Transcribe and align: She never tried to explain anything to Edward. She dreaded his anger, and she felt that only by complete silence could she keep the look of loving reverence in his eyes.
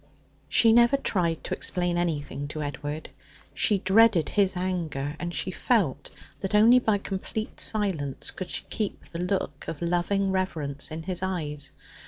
She 0.49 0.73
never 0.73 0.97
tried 0.97 1.43
to 1.43 1.53
explain 1.53 1.95
anything 1.95 2.47
to 2.47 2.63
Edward. 2.63 3.09
She 3.53 3.77
dreaded 3.77 4.29
his 4.29 4.57
anger, 4.57 5.15
and 5.19 5.31
she 5.31 5.51
felt 5.51 6.09
that 6.39 6.55
only 6.55 6.79
by 6.79 6.97
complete 6.97 7.59
silence 7.59 8.31
could 8.31 8.49
she 8.49 8.63
keep 8.71 9.11
the 9.11 9.19
look 9.23 9.65
of 9.67 9.79
loving 9.79 10.31
reverence 10.31 10.89
in 10.89 11.03
his 11.03 11.21
eyes. 11.21 11.71